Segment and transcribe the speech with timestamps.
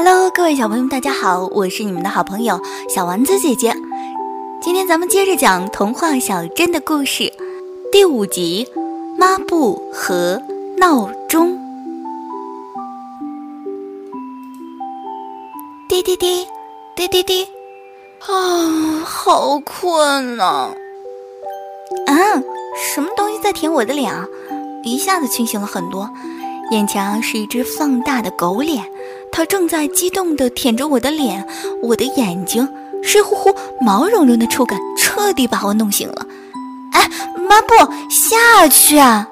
[0.00, 3.74] Hello，各位小朋友们，大家好，我是你们的好朋友小丸子姐姐。
[4.60, 7.32] 今天咱们接着讲童话小镇的故事，
[7.90, 8.64] 第五集
[9.18, 10.40] 《抹布和
[10.76, 11.48] 闹钟》。
[15.88, 16.46] 滴滴滴，
[16.94, 17.48] 滴滴滴，
[18.20, 20.70] 啊，好困呐！
[22.06, 22.14] 啊，
[22.94, 24.24] 什么东西在舔我的脸啊？
[24.84, 26.08] 一下子清醒了很多。
[26.70, 28.84] 眼前是一只放大的狗脸，
[29.30, 31.46] 它正在激动地舔着我的脸，
[31.82, 32.68] 我的眼睛，
[33.02, 36.26] 湿乎乎、毛茸茸的触感彻底把我弄醒了。
[36.92, 39.28] 哎，抹布下去啊！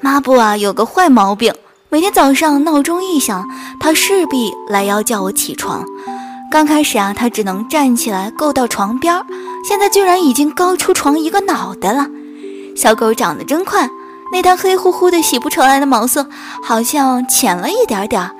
[0.00, 1.52] 抹布啊，有个坏毛病，
[1.90, 3.46] 每天早上闹钟一响，
[3.78, 5.84] 它势必来要叫我起床。
[6.50, 9.22] 刚开始啊，它只能站起来够到床边，
[9.68, 12.08] 现在居然已经高出床一个脑袋了。
[12.74, 13.88] 小狗长得真快。
[14.32, 16.28] 那滩黑乎乎的洗不出来的毛色，
[16.62, 18.30] 好像浅了一点点，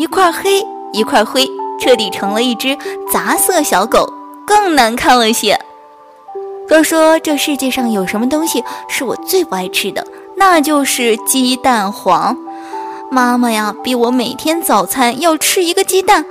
[0.00, 1.46] 一块黑一块灰，
[1.78, 2.74] 彻底成了一只
[3.12, 4.10] 杂色小狗，
[4.46, 5.60] 更难看了些。
[6.66, 10.06] 若说这世界上有什么东西是我最不爱吃的，
[10.38, 12.34] 那就是鸡蛋黄。
[13.10, 16.24] 妈妈呀，逼我每天早餐要吃一个鸡蛋，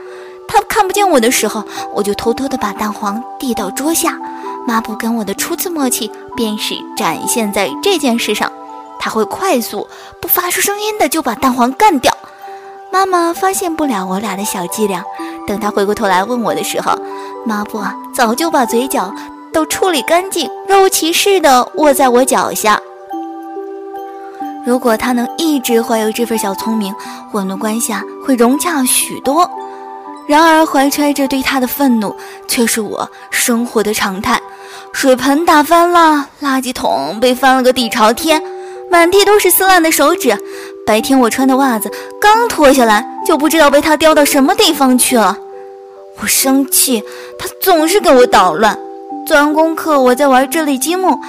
[0.47, 4.17] 她看不见我的时候，我就偷偷的把蛋黄递到桌下。
[4.65, 8.51] 抹布跟我的初次默契，便是展现在这件事上。
[8.97, 9.87] 他会快速
[10.19, 12.11] 不发出声音的就把蛋黄干掉，
[12.91, 15.03] 妈妈发现不了我俩的小伎俩。
[15.47, 16.97] 等他回过头来问我的时候，
[17.45, 19.13] 抹布啊早就把嘴角
[19.51, 22.79] 都处理干净，若无其事的卧在我脚下。
[24.65, 26.93] 如果他能一直怀有这份小聪明，
[27.31, 29.49] 我们的关系啊会融洽许多。
[30.27, 32.15] 然而怀揣着对他的愤怒，
[32.47, 34.39] 却是我生活的常态。
[34.91, 38.39] 水盆打翻了，垃圾桶被翻了个底朝天。
[38.91, 40.37] 满地都是撕烂的手指，
[40.89, 45.37] 白天我穿的袜子刚脱下来，就不知道被他叼到什么地方去了。
[46.19, 47.03] 我生气，
[47.37, 48.75] 他总是给我捣乱。
[49.27, 51.19] 做完功课，我在玩这类积木，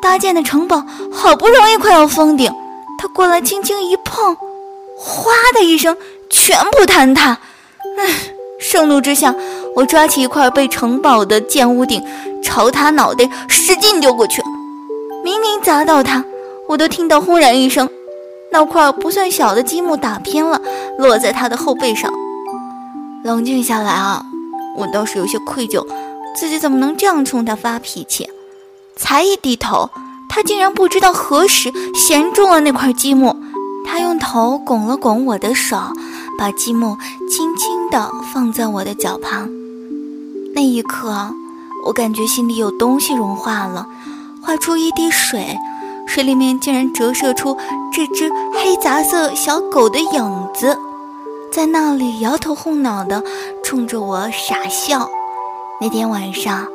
[0.00, 2.50] 搭建的城堡好不容易快要封顶，
[2.98, 4.34] 他过来轻轻一碰，
[4.96, 5.94] 哗的一声，
[6.30, 7.36] 全部坍塌。
[7.98, 8.06] 唉，
[8.58, 9.34] 盛怒之下，
[9.76, 12.02] 我抓起一块被城堡的建屋顶，
[12.42, 14.42] 朝他脑袋使劲丢过去，
[15.22, 16.24] 明明砸到他。
[16.66, 17.86] 我都听到轰然一声，
[18.52, 20.60] 那块不算小的积木打偏了，
[20.98, 22.12] 落在他的后背上。
[23.22, 24.24] 冷静下来啊！
[24.76, 25.86] 我倒是有些愧疚，
[26.34, 28.28] 自己怎么能这样冲他发脾气？
[28.96, 29.90] 才一低头，
[30.28, 33.36] 他竟然不知道何时衔住了那块积木。
[33.86, 35.76] 他用头拱了拱我的手，
[36.38, 36.96] 把积木
[37.28, 39.48] 轻轻地放在我的脚旁。
[40.54, 41.32] 那一刻，
[41.86, 43.86] 我感觉心里有东西融化了，
[44.42, 45.56] 化出一滴水。
[46.12, 47.56] 水里面竟然折射出
[47.92, 50.76] 这只黑杂色小狗的影子，
[51.52, 53.22] 在那里摇头晃脑的
[53.62, 55.08] 冲着我傻笑。
[55.80, 56.66] 那天晚上，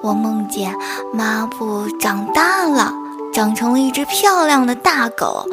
[0.00, 0.72] 我梦见
[1.12, 2.92] 抹布长大了，
[3.32, 5.44] 长成了一只漂亮的大狗。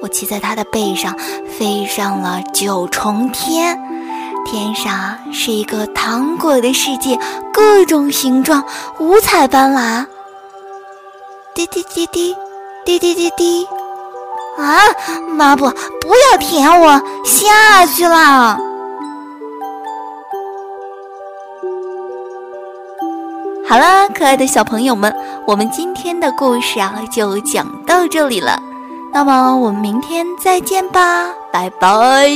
[0.00, 1.14] 我骑在它的背上，
[1.58, 3.78] 飞上了九重天。
[4.46, 7.18] 天上是一个糖果的世界，
[7.52, 8.64] 各种形状，
[8.98, 10.06] 五彩斑斓。
[11.54, 12.34] 滴滴滴滴。
[12.86, 13.66] 滴滴滴滴！
[14.56, 14.78] 啊，
[15.36, 15.68] 抹布，
[16.00, 18.56] 不要舔我，下去啦！
[23.68, 25.12] 好啦，可爱的小朋友们，
[25.48, 28.62] 我们今天的故事啊就讲到这里了。
[29.12, 32.30] 那么我们明天再见吧，拜拜。